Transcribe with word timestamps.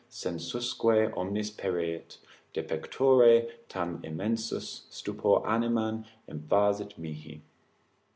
sensusque 0.09 1.13
omnis 1.15 1.51
periit 1.51 2.17
De 2.53 2.63
pectore, 2.63 3.51
tam 3.69 4.01
immensus 4.01 4.87
stupor 4.89 5.43
animam 5.47 6.03
invasit 6.27 6.97
mihi. 6.97 7.43